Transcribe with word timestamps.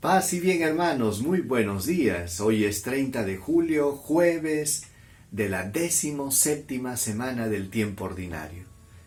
Paz 0.00 0.32
y 0.32 0.38
bien 0.38 0.62
hermanos, 0.62 1.22
muy 1.22 1.40
buenos 1.40 1.84
días. 1.84 2.40
Hoy 2.40 2.64
es 2.64 2.82
30 2.82 3.24
de 3.24 3.36
julio, 3.36 3.96
jueves 3.96 4.84
de 5.32 5.48
la 5.48 5.64
décimo 5.64 6.30
séptima 6.30 6.96
semana 6.96 7.48
del 7.48 7.68
tiempo 7.68 8.04
ordinario. 8.04 8.62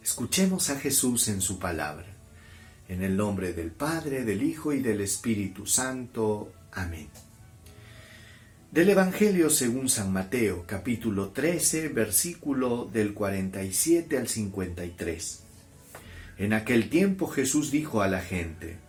Escuchemos 0.00 0.70
a 0.70 0.78
Jesús 0.78 1.26
en 1.26 1.40
su 1.40 1.58
palabra. 1.58 2.06
En 2.88 3.02
el 3.02 3.16
nombre 3.16 3.52
del 3.52 3.72
Padre, 3.72 4.24
del 4.24 4.44
Hijo 4.44 4.72
y 4.72 4.78
del 4.78 5.00
Espíritu 5.00 5.66
Santo. 5.66 6.52
Amén. 6.70 7.08
Del 8.70 8.88
Evangelio 8.90 9.50
según 9.50 9.88
San 9.88 10.12
Mateo, 10.12 10.66
capítulo 10.68 11.30
13, 11.30 11.88
versículo 11.88 12.88
del 12.92 13.12
47 13.12 14.18
al 14.18 14.28
53. 14.28 15.42
En 16.38 16.52
aquel 16.52 16.88
tiempo 16.88 17.26
Jesús 17.26 17.72
dijo 17.72 18.02
a 18.02 18.06
la 18.06 18.20
gente, 18.20 18.85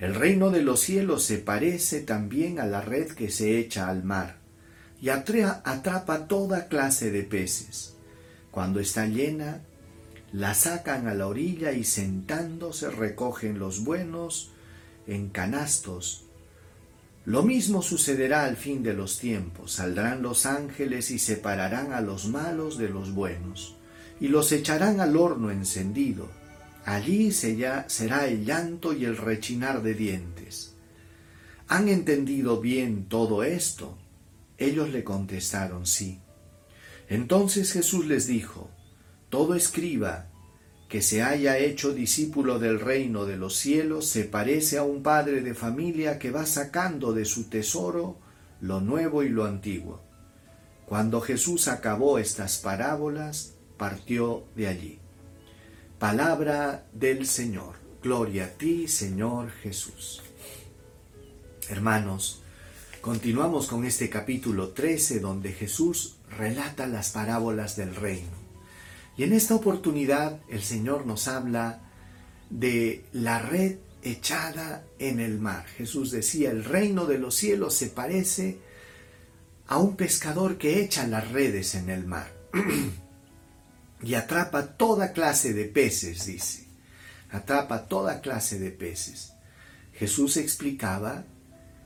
El 0.00 0.14
reino 0.14 0.50
de 0.50 0.62
los 0.62 0.80
cielos 0.80 1.24
se 1.24 1.36
parece 1.38 2.00
también 2.00 2.58
a 2.58 2.64
la 2.64 2.80
red 2.80 3.12
que 3.12 3.30
se 3.30 3.58
echa 3.58 3.88
al 3.88 4.02
mar 4.02 4.38
y 5.02 5.10
atrapa 5.10 6.26
toda 6.26 6.68
clase 6.68 7.10
de 7.10 7.22
peces. 7.22 7.96
Cuando 8.50 8.80
está 8.80 9.06
llena, 9.06 9.60
la 10.32 10.54
sacan 10.54 11.06
a 11.06 11.12
la 11.12 11.26
orilla 11.26 11.72
y 11.72 11.84
sentándose 11.84 12.90
recogen 12.90 13.58
los 13.58 13.84
buenos 13.84 14.52
en 15.06 15.28
canastos. 15.28 16.24
Lo 17.26 17.42
mismo 17.42 17.82
sucederá 17.82 18.44
al 18.44 18.56
fin 18.56 18.82
de 18.82 18.94
los 18.94 19.18
tiempos. 19.18 19.72
Saldrán 19.72 20.22
los 20.22 20.46
ángeles 20.46 21.10
y 21.10 21.18
separarán 21.18 21.92
a 21.92 22.00
los 22.00 22.26
malos 22.26 22.78
de 22.78 22.88
los 22.88 23.12
buenos, 23.12 23.76
y 24.18 24.28
los 24.28 24.50
echarán 24.52 25.00
al 25.00 25.16
horno 25.16 25.50
encendido. 25.50 26.39
Allí 26.84 27.30
será 27.32 27.86
el 28.26 28.44
llanto 28.44 28.92
y 28.92 29.04
el 29.04 29.16
rechinar 29.16 29.82
de 29.82 29.94
dientes. 29.94 30.74
¿Han 31.68 31.88
entendido 31.88 32.60
bien 32.60 33.06
todo 33.06 33.42
esto? 33.44 33.96
Ellos 34.58 34.90
le 34.90 35.04
contestaron, 35.04 35.86
sí. 35.86 36.20
Entonces 37.08 37.72
Jesús 37.72 38.06
les 38.06 38.26
dijo, 38.26 38.70
Todo 39.28 39.54
escriba 39.54 40.30
que 40.88 41.02
se 41.02 41.22
haya 41.22 41.58
hecho 41.58 41.94
discípulo 41.94 42.58
del 42.58 42.80
reino 42.80 43.24
de 43.24 43.36
los 43.36 43.56
cielos 43.56 44.08
se 44.08 44.24
parece 44.24 44.76
a 44.78 44.82
un 44.82 45.02
padre 45.02 45.40
de 45.40 45.54
familia 45.54 46.18
que 46.18 46.32
va 46.32 46.46
sacando 46.46 47.12
de 47.12 47.24
su 47.24 47.48
tesoro 47.48 48.18
lo 48.60 48.80
nuevo 48.80 49.22
y 49.22 49.28
lo 49.28 49.44
antiguo. 49.44 50.02
Cuando 50.86 51.20
Jesús 51.20 51.68
acabó 51.68 52.18
estas 52.18 52.58
parábolas, 52.58 53.54
partió 53.76 54.44
de 54.56 54.66
allí. 54.66 54.99
Palabra 56.00 56.88
del 56.92 57.26
Señor. 57.26 57.76
Gloria 58.02 58.46
a 58.46 58.48
ti, 58.48 58.88
Señor 58.88 59.50
Jesús. 59.50 60.22
Hermanos, 61.68 62.42
Continuamos 63.00 63.66
con 63.66 63.86
este 63.86 64.10
capítulo 64.10 64.70
13 64.70 65.20
donde 65.20 65.52
Jesús 65.52 66.16
relata 66.36 66.86
las 66.86 67.10
parábolas 67.12 67.74
del 67.74 67.96
reino. 67.96 68.28
Y 69.16 69.22
en 69.22 69.32
esta 69.32 69.54
oportunidad 69.54 70.40
el 70.50 70.62
Señor 70.62 71.06
nos 71.06 71.26
habla 71.26 71.80
de 72.50 73.06
la 73.12 73.38
red 73.38 73.78
echada 74.02 74.84
en 74.98 75.18
el 75.18 75.38
mar. 75.38 75.64
Jesús 75.78 76.10
decía, 76.10 76.50
el 76.50 76.64
reino 76.64 77.06
de 77.06 77.18
los 77.18 77.36
cielos 77.36 77.72
se 77.72 77.86
parece 77.86 78.58
a 79.66 79.78
un 79.78 79.96
pescador 79.96 80.58
que 80.58 80.82
echa 80.82 81.06
las 81.06 81.30
redes 81.30 81.74
en 81.74 81.88
el 81.88 82.04
mar 82.04 82.30
y 84.02 84.14
atrapa 84.14 84.76
toda 84.76 85.12
clase 85.12 85.52
de 85.52 85.66
peces, 85.66 86.26
dice. 86.26 86.66
Atrapa 87.30 87.86
toda 87.86 88.20
clase 88.20 88.58
de 88.58 88.70
peces. 88.70 89.32
Jesús 89.92 90.36
explicaba 90.36 91.24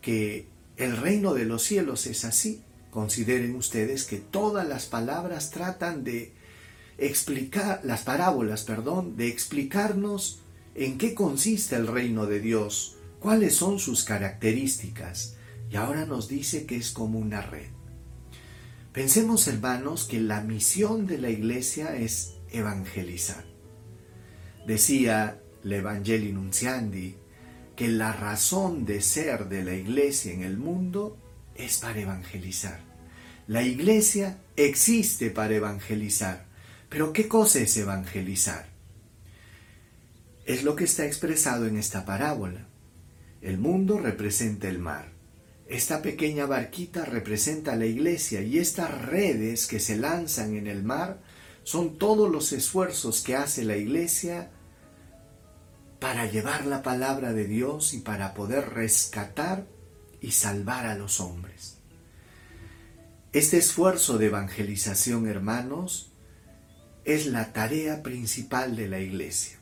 que 0.00 0.48
el 0.76 0.96
reino 0.96 1.34
de 1.34 1.44
los 1.44 1.62
cielos 1.62 2.06
es 2.06 2.24
así. 2.24 2.62
Consideren 2.90 3.56
ustedes 3.56 4.04
que 4.04 4.18
todas 4.18 4.66
las 4.66 4.86
palabras 4.86 5.50
tratan 5.50 6.04
de 6.04 6.32
explicar, 6.98 7.80
las 7.84 8.02
parábolas, 8.02 8.62
perdón, 8.62 9.16
de 9.16 9.28
explicarnos 9.28 10.40
en 10.74 10.98
qué 10.98 11.14
consiste 11.14 11.76
el 11.76 11.86
reino 11.86 12.26
de 12.26 12.40
Dios, 12.40 12.96
cuáles 13.18 13.56
son 13.56 13.78
sus 13.78 14.04
características. 14.04 15.36
Y 15.70 15.76
ahora 15.76 16.06
nos 16.06 16.28
dice 16.28 16.64
que 16.64 16.76
es 16.76 16.90
como 16.90 17.18
una 17.18 17.42
red. 17.42 17.75
Pensemos, 18.96 19.46
hermanos, 19.46 20.06
que 20.06 20.20
la 20.20 20.40
misión 20.40 21.06
de 21.06 21.18
la 21.18 21.28
iglesia 21.28 21.94
es 21.96 22.38
evangelizar. 22.50 23.44
Decía 24.66 25.38
L'Evangeli 25.64 26.32
Nunciandi, 26.32 27.14
que 27.76 27.88
la 27.88 28.14
razón 28.14 28.86
de 28.86 29.02
ser 29.02 29.50
de 29.50 29.64
la 29.64 29.74
iglesia 29.74 30.32
en 30.32 30.44
el 30.44 30.56
mundo 30.56 31.18
es 31.54 31.76
para 31.76 32.00
evangelizar. 32.00 32.80
La 33.46 33.62
iglesia 33.62 34.38
existe 34.56 35.30
para 35.30 35.54
evangelizar. 35.54 36.46
Pero 36.88 37.12
¿qué 37.12 37.28
cosa 37.28 37.58
es 37.58 37.76
evangelizar? 37.76 38.70
Es 40.46 40.64
lo 40.64 40.74
que 40.74 40.84
está 40.84 41.04
expresado 41.04 41.66
en 41.66 41.76
esta 41.76 42.06
parábola. 42.06 42.66
El 43.42 43.58
mundo 43.58 43.98
representa 43.98 44.70
el 44.70 44.78
mar. 44.78 45.15
Esta 45.68 46.00
pequeña 46.00 46.46
barquita 46.46 47.04
representa 47.04 47.74
la 47.74 47.86
iglesia 47.86 48.40
y 48.40 48.58
estas 48.58 49.02
redes 49.02 49.66
que 49.66 49.80
se 49.80 49.96
lanzan 49.96 50.56
en 50.56 50.68
el 50.68 50.84
mar 50.84 51.20
son 51.64 51.98
todos 51.98 52.30
los 52.30 52.52
esfuerzos 52.52 53.22
que 53.22 53.34
hace 53.34 53.64
la 53.64 53.76
iglesia 53.76 54.50
para 55.98 56.26
llevar 56.26 56.66
la 56.66 56.82
palabra 56.82 57.32
de 57.32 57.46
Dios 57.46 57.94
y 57.94 57.98
para 57.98 58.32
poder 58.32 58.70
rescatar 58.70 59.66
y 60.20 60.30
salvar 60.30 60.86
a 60.86 60.94
los 60.94 61.18
hombres. 61.20 61.78
Este 63.32 63.58
esfuerzo 63.58 64.18
de 64.18 64.26
evangelización, 64.26 65.26
hermanos, 65.26 66.12
es 67.04 67.26
la 67.26 67.52
tarea 67.52 68.04
principal 68.04 68.76
de 68.76 68.88
la 68.88 69.00
iglesia. 69.00 69.58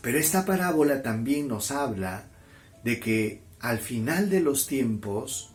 Pero 0.00 0.18
esta 0.18 0.46
parábola 0.46 1.02
también 1.02 1.46
nos 1.46 1.70
habla 1.70 2.30
de 2.82 3.00
que 3.00 3.43
al 3.64 3.78
final 3.78 4.28
de 4.28 4.40
los 4.40 4.66
tiempos, 4.66 5.54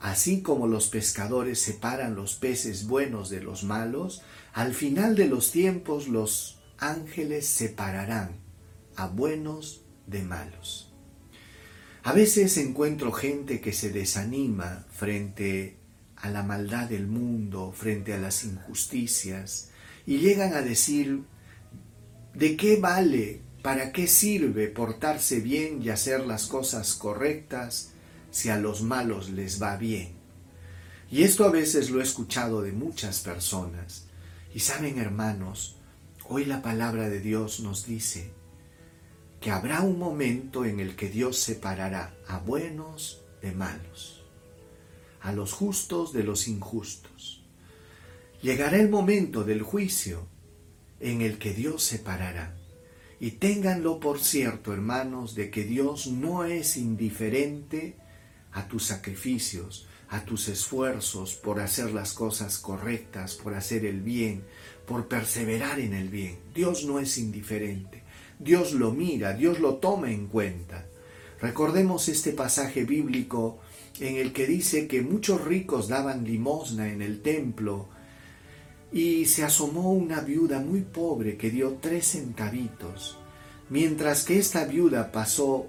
así 0.00 0.42
como 0.42 0.66
los 0.66 0.88
pescadores 0.88 1.60
separan 1.60 2.16
los 2.16 2.34
peces 2.34 2.88
buenos 2.88 3.30
de 3.30 3.42
los 3.42 3.62
malos, 3.62 4.22
al 4.52 4.74
final 4.74 5.14
de 5.14 5.28
los 5.28 5.52
tiempos 5.52 6.08
los 6.08 6.58
ángeles 6.78 7.46
separarán 7.46 8.40
a 8.96 9.06
buenos 9.06 9.84
de 10.08 10.24
malos. 10.24 10.92
A 12.02 12.12
veces 12.12 12.56
encuentro 12.56 13.12
gente 13.12 13.60
que 13.60 13.72
se 13.72 13.90
desanima 13.90 14.84
frente 14.90 15.76
a 16.16 16.30
la 16.30 16.42
maldad 16.42 16.88
del 16.88 17.06
mundo, 17.06 17.72
frente 17.72 18.14
a 18.14 18.18
las 18.18 18.42
injusticias, 18.42 19.70
y 20.06 20.18
llegan 20.18 20.54
a 20.54 20.62
decir, 20.62 21.22
¿de 22.34 22.56
qué 22.56 22.80
vale, 22.80 23.42
para 23.64 23.92
qué 23.92 24.06
sirve 24.08 24.68
portarse 24.68 25.40
bien 25.40 25.82
y 25.82 25.88
hacer 25.88 26.26
las 26.26 26.48
cosas 26.48 26.94
correctas 26.94 27.92
si 28.30 28.50
a 28.50 28.58
los 28.58 28.82
malos 28.82 29.30
les 29.30 29.62
va 29.62 29.78
bien? 29.78 30.12
Y 31.10 31.22
esto 31.22 31.46
a 31.46 31.50
veces 31.50 31.88
lo 31.88 32.00
he 32.00 32.02
escuchado 32.02 32.60
de 32.60 32.72
muchas 32.72 33.20
personas. 33.20 34.04
Y 34.52 34.60
saben, 34.60 34.98
hermanos, 34.98 35.76
hoy 36.28 36.44
la 36.44 36.60
palabra 36.60 37.08
de 37.08 37.20
Dios 37.20 37.60
nos 37.60 37.86
dice, 37.86 38.32
que 39.40 39.50
habrá 39.50 39.80
un 39.80 39.98
momento 39.98 40.66
en 40.66 40.78
el 40.78 40.94
que 40.94 41.08
Dios 41.08 41.38
separará 41.38 42.14
a 42.28 42.40
buenos 42.40 43.22
de 43.40 43.52
malos, 43.52 44.26
a 45.22 45.32
los 45.32 45.54
justos 45.54 46.12
de 46.12 46.22
los 46.22 46.48
injustos. 46.48 47.42
Llegará 48.42 48.76
el 48.76 48.90
momento 48.90 49.42
del 49.42 49.62
juicio 49.62 50.26
en 51.00 51.22
el 51.22 51.38
que 51.38 51.54
Dios 51.54 51.82
separará. 51.82 52.58
Y 53.24 53.30
ténganlo 53.30 54.00
por 54.00 54.20
cierto, 54.20 54.74
hermanos, 54.74 55.34
de 55.34 55.48
que 55.48 55.64
Dios 55.64 56.08
no 56.08 56.44
es 56.44 56.76
indiferente 56.76 57.96
a 58.52 58.68
tus 58.68 58.84
sacrificios, 58.84 59.86
a 60.10 60.26
tus 60.26 60.48
esfuerzos 60.48 61.32
por 61.32 61.58
hacer 61.58 61.92
las 61.92 62.12
cosas 62.12 62.58
correctas, 62.58 63.36
por 63.36 63.54
hacer 63.54 63.86
el 63.86 64.02
bien, 64.02 64.44
por 64.86 65.08
perseverar 65.08 65.80
en 65.80 65.94
el 65.94 66.10
bien. 66.10 66.36
Dios 66.54 66.84
no 66.84 67.00
es 67.00 67.16
indiferente. 67.16 68.02
Dios 68.38 68.74
lo 68.74 68.92
mira, 68.92 69.32
Dios 69.32 69.58
lo 69.58 69.76
toma 69.76 70.10
en 70.10 70.26
cuenta. 70.26 70.84
Recordemos 71.40 72.10
este 72.10 72.32
pasaje 72.32 72.84
bíblico 72.84 73.58
en 74.00 74.16
el 74.16 74.34
que 74.34 74.46
dice 74.46 74.86
que 74.86 75.00
muchos 75.00 75.42
ricos 75.42 75.88
daban 75.88 76.26
limosna 76.26 76.92
en 76.92 77.00
el 77.00 77.22
templo 77.22 77.88
y 78.94 79.24
se 79.24 79.42
asomó 79.42 79.90
una 79.90 80.20
viuda 80.20 80.60
muy 80.60 80.82
pobre 80.82 81.36
que 81.36 81.50
dio 81.50 81.78
tres 81.80 82.12
centavitos, 82.12 83.18
mientras 83.68 84.22
que 84.22 84.38
esta 84.38 84.66
viuda 84.66 85.10
pasó 85.10 85.66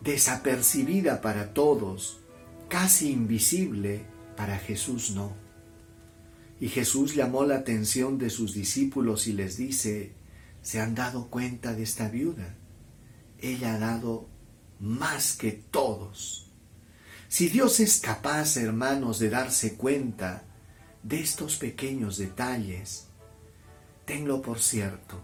desapercibida 0.00 1.22
para 1.22 1.52
todos, 1.52 2.20
casi 2.68 3.10
invisible, 3.10 4.04
para 4.36 4.58
Jesús 4.58 5.10
no. 5.10 5.32
Y 6.60 6.68
Jesús 6.68 7.16
llamó 7.16 7.44
la 7.44 7.56
atención 7.56 8.16
de 8.16 8.30
sus 8.30 8.54
discípulos 8.54 9.26
y 9.26 9.32
les 9.32 9.56
dice, 9.56 10.12
se 10.62 10.78
han 10.78 10.94
dado 10.94 11.30
cuenta 11.30 11.74
de 11.74 11.82
esta 11.82 12.08
viuda. 12.08 12.54
Ella 13.40 13.74
ha 13.74 13.78
dado 13.80 14.28
más 14.78 15.32
que 15.36 15.50
todos. 15.50 16.48
Si 17.26 17.48
Dios 17.48 17.80
es 17.80 17.98
capaz, 17.98 18.56
hermanos, 18.56 19.18
de 19.18 19.30
darse 19.30 19.74
cuenta 19.74 20.44
de 21.02 21.20
estos 21.20 21.56
pequeños 21.56 22.18
detalles, 22.18 23.08
tenlo 24.04 24.42
por 24.42 24.58
cierto 24.58 25.20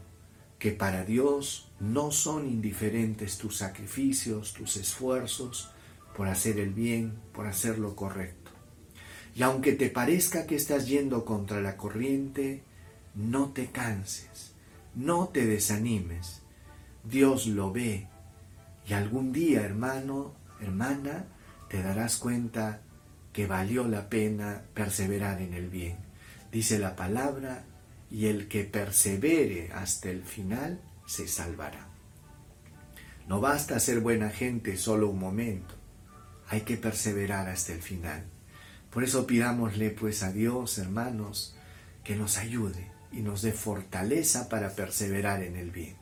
que 0.58 0.72
para 0.72 1.04
Dios 1.04 1.70
no 1.80 2.10
son 2.10 2.46
indiferentes 2.46 3.38
tus 3.38 3.58
sacrificios, 3.58 4.54
tus 4.54 4.76
esfuerzos 4.76 5.70
por 6.16 6.28
hacer 6.28 6.58
el 6.58 6.72
bien, 6.72 7.14
por 7.32 7.46
hacer 7.46 7.78
lo 7.78 7.94
correcto. 7.94 8.50
Y 9.34 9.42
aunque 9.42 9.72
te 9.72 9.90
parezca 9.90 10.46
que 10.46 10.56
estás 10.56 10.88
yendo 10.88 11.26
contra 11.26 11.60
la 11.60 11.76
corriente, 11.76 12.62
no 13.14 13.50
te 13.50 13.66
canses, 13.66 14.52
no 14.94 15.28
te 15.28 15.44
desanimes. 15.44 16.40
Dios 17.04 17.46
lo 17.46 17.70
ve 17.70 18.08
y 18.88 18.94
algún 18.94 19.32
día, 19.32 19.62
hermano, 19.62 20.32
hermana, 20.60 21.26
te 21.68 21.82
darás 21.82 22.16
cuenta 22.16 22.80
que 23.36 23.46
valió 23.46 23.86
la 23.86 24.08
pena 24.08 24.62
perseverar 24.72 25.42
en 25.42 25.52
el 25.52 25.68
bien. 25.68 25.98
Dice 26.50 26.78
la 26.78 26.96
palabra, 26.96 27.66
y 28.10 28.28
el 28.28 28.48
que 28.48 28.64
persevere 28.64 29.70
hasta 29.74 30.08
el 30.08 30.24
final 30.24 30.80
se 31.04 31.28
salvará. 31.28 31.86
No 33.28 33.42
basta 33.42 33.78
ser 33.78 34.00
buena 34.00 34.30
gente 34.30 34.78
solo 34.78 35.10
un 35.10 35.18
momento, 35.18 35.74
hay 36.48 36.62
que 36.62 36.78
perseverar 36.78 37.50
hasta 37.50 37.74
el 37.74 37.82
final. 37.82 38.24
Por 38.90 39.04
eso 39.04 39.26
pidámosle 39.26 39.90
pues 39.90 40.22
a 40.22 40.32
Dios, 40.32 40.78
hermanos, 40.78 41.58
que 42.04 42.16
nos 42.16 42.38
ayude 42.38 42.90
y 43.12 43.20
nos 43.20 43.42
dé 43.42 43.52
fortaleza 43.52 44.48
para 44.48 44.70
perseverar 44.70 45.42
en 45.42 45.56
el 45.56 45.70
bien. 45.70 45.96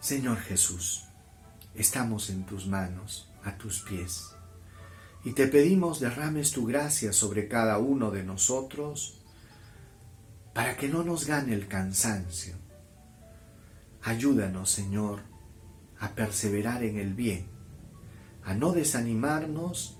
Señor 0.00 0.36
Jesús, 0.40 1.06
estamos 1.74 2.28
en 2.28 2.44
tus 2.44 2.66
manos, 2.66 3.32
a 3.42 3.56
tus 3.56 3.80
pies, 3.80 4.34
y 5.24 5.32
te 5.32 5.46
pedimos 5.46 6.00
derrames 6.00 6.52
tu 6.52 6.66
gracia 6.66 7.12
sobre 7.12 7.48
cada 7.48 7.78
uno 7.78 8.10
de 8.10 8.22
nosotros 8.22 9.20
para 10.54 10.76
que 10.76 10.88
no 10.88 11.04
nos 11.04 11.26
gane 11.26 11.54
el 11.54 11.68
cansancio. 11.68 12.56
Ayúdanos, 14.02 14.70
Señor, 14.70 15.20
a 15.98 16.14
perseverar 16.14 16.82
en 16.82 16.98
el 16.98 17.14
bien, 17.14 17.46
a 18.44 18.54
no 18.54 18.72
desanimarnos 18.72 19.98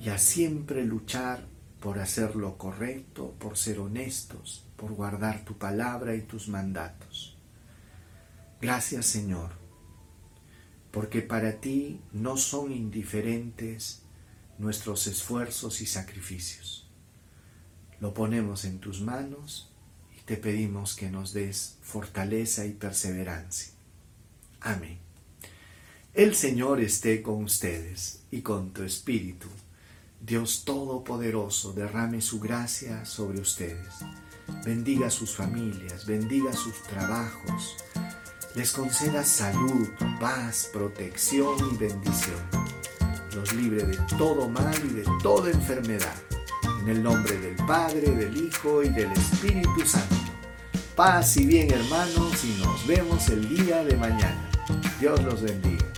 y 0.00 0.08
a 0.08 0.18
siempre 0.18 0.84
luchar 0.84 1.46
por 1.80 1.98
hacer 1.98 2.36
lo 2.36 2.56
correcto, 2.56 3.34
por 3.40 3.58
ser 3.58 3.80
honestos, 3.80 4.64
por 4.76 4.92
guardar 4.92 5.44
tu 5.44 5.58
palabra 5.58 6.14
y 6.14 6.22
tus 6.22 6.48
mandatos. 6.48 7.36
Gracias 8.60 9.06
Señor, 9.06 9.50
porque 10.92 11.20
para 11.20 11.60
ti 11.60 12.00
no 12.12 12.36
son 12.36 12.70
indiferentes 12.70 14.02
nuestros 14.58 15.06
esfuerzos 15.06 15.80
y 15.80 15.86
sacrificios. 15.86 16.88
Lo 18.00 18.14
ponemos 18.14 18.64
en 18.64 18.78
tus 18.78 19.00
manos 19.00 19.70
y 20.16 20.20
te 20.22 20.36
pedimos 20.36 20.94
que 20.94 21.10
nos 21.10 21.32
des 21.32 21.78
fortaleza 21.82 22.66
y 22.66 22.72
perseverancia. 22.72 23.72
Amén. 24.60 24.98
El 26.14 26.34
Señor 26.34 26.80
esté 26.80 27.22
con 27.22 27.44
ustedes 27.44 28.20
y 28.30 28.42
con 28.42 28.72
tu 28.72 28.82
espíritu 28.82 29.48
Dios 30.24 30.64
Todopoderoso 30.64 31.72
derrame 31.72 32.20
su 32.20 32.38
gracia 32.38 33.04
sobre 33.04 33.40
ustedes. 33.40 33.94
Bendiga 34.64 35.10
sus 35.10 35.34
familias, 35.34 36.06
bendiga 36.06 36.52
sus 36.52 36.80
trabajos, 36.84 37.76
les 38.54 38.70
conceda 38.70 39.24
salud, 39.24 39.88
paz, 40.20 40.70
protección 40.72 41.56
y 41.72 41.76
bendición. 41.76 42.61
Los 43.34 43.54
libre 43.54 43.84
de 43.84 43.96
todo 44.18 44.46
mal 44.46 44.74
y 44.84 44.94
de 44.94 45.04
toda 45.22 45.50
enfermedad. 45.50 46.14
En 46.82 46.88
el 46.88 47.02
nombre 47.02 47.38
del 47.38 47.56
Padre, 47.66 48.10
del 48.10 48.36
Hijo 48.36 48.82
y 48.82 48.90
del 48.90 49.10
Espíritu 49.12 49.86
Santo. 49.86 50.16
Paz 50.94 51.38
y 51.38 51.46
bien 51.46 51.72
hermanos 51.72 52.44
y 52.44 52.62
nos 52.62 52.86
vemos 52.86 53.28
el 53.30 53.48
día 53.48 53.84
de 53.84 53.96
mañana. 53.96 54.50
Dios 55.00 55.22
los 55.22 55.40
bendiga. 55.40 55.91